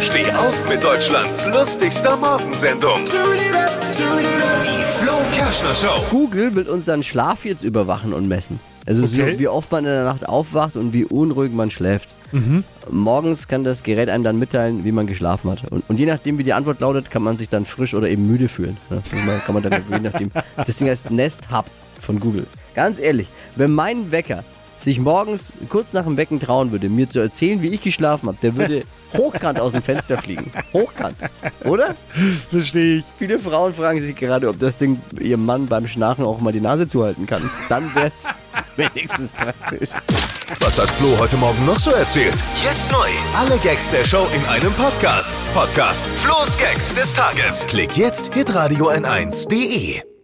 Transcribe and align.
Steh 0.00 0.30
auf 0.32 0.68
mit 0.68 0.82
Deutschlands 0.82 1.46
lustigster 1.46 2.16
Morgensendung. 2.16 3.00
Die 3.04 4.84
Flo 4.98 5.12
Kerschner 5.34 5.74
Show. 5.74 6.04
Google 6.10 6.54
will 6.54 6.68
unseren 6.68 7.02
Schlaf 7.02 7.44
jetzt 7.44 7.62
überwachen 7.64 8.12
und 8.12 8.28
messen. 8.28 8.60
Also 8.86 9.04
Okay. 9.04 9.34
wie, 9.34 9.38
wie 9.40 9.48
oft 9.48 9.70
man 9.72 9.84
in 9.84 9.90
der 9.90 10.04
Nacht 10.04 10.28
aufwacht 10.28 10.76
und 10.76 10.92
wie 10.92 11.04
unruhig 11.04 11.52
man 11.52 11.70
schläft. 11.70 12.08
Morgens 12.90 13.48
kann 13.48 13.64
das 13.64 13.82
Gerät 13.82 14.08
einem 14.10 14.24
dann 14.24 14.38
mitteilen, 14.38 14.84
wie 14.84 14.92
man 14.92 15.06
geschlafen 15.06 15.50
hat. 15.50 15.70
Und, 15.70 15.84
und 15.88 15.98
je 15.98 16.06
nachdem, 16.06 16.38
wie 16.38 16.44
die 16.44 16.52
Antwort 16.52 16.80
lautet, 16.80 17.10
kann 17.10 17.22
man 17.22 17.36
sich 17.36 17.48
dann 17.48 17.64
frisch 17.64 17.94
oder 17.94 18.08
eben 18.08 18.26
müde 18.26 18.48
fühlen. 18.48 18.76
Ja, 18.90 18.96
man- 19.24 19.40
kann 19.44 19.54
man 19.54 19.62
dann, 19.62 19.82
je 19.90 19.98
nachdem. 20.00 20.30
Das 20.56 20.76
Ding 20.76 20.88
heißt 20.88 21.10
Nest 21.10 21.50
Hub 21.50 21.66
von 22.00 22.20
Google. 22.20 22.46
Ganz 22.74 22.98
ehrlich, 22.98 23.28
wenn 23.54 23.70
mein 23.72 24.10
Wecker 24.12 24.44
sich 24.78 24.98
morgens 24.98 25.52
kurz 25.68 25.92
nach 25.92 26.04
dem 26.04 26.16
Wecken 26.16 26.40
trauen 26.40 26.72
würde, 26.72 26.88
mir 26.88 27.08
zu 27.08 27.18
erzählen, 27.18 27.62
wie 27.62 27.68
ich 27.68 27.80
geschlafen 27.82 28.28
habe, 28.28 28.38
der 28.42 28.56
würde 28.56 28.82
hochkant 29.16 29.60
aus 29.60 29.72
dem 29.72 29.82
Fenster 29.82 30.18
fliegen. 30.18 30.50
Hochkant. 30.72 31.16
Oder? 31.64 31.94
Verstehe 32.50 32.98
ich. 32.98 33.04
Viele 33.18 33.38
Frauen 33.38 33.74
fragen 33.74 34.00
sich 34.00 34.14
gerade, 34.16 34.48
ob 34.48 34.58
das 34.58 34.76
Ding 34.76 35.00
ihrem 35.20 35.44
Mann 35.46 35.66
beim 35.66 35.86
Schnarchen 35.88 36.24
auch 36.24 36.40
mal 36.40 36.52
die 36.52 36.60
Nase 36.60 36.88
zuhalten 36.88 37.26
kann. 37.26 37.48
Dann 37.68 37.94
wäre 37.94 38.08
es 38.08 38.24
wenigstens 38.76 39.32
praktisch. 39.32 39.88
Was 40.60 40.80
hat 40.80 40.90
Flo 40.90 41.16
heute 41.18 41.36
Morgen 41.36 41.64
noch 41.66 41.78
so 41.78 41.90
erzählt? 41.90 42.34
Jetzt 42.62 42.90
neu. 42.90 43.08
Alle 43.36 43.58
Gags 43.58 43.90
der 43.90 44.04
Show 44.04 44.26
in 44.34 44.44
einem 44.48 44.72
Podcast. 44.72 45.34
Podcast 45.54 46.06
Flo's 46.18 46.56
Gags 46.58 46.94
des 46.94 47.12
Tages. 47.12 47.66
Klick 47.66 47.96
jetzt 47.96 48.32
hitradio 48.34 48.90
n1.de. 48.90 50.15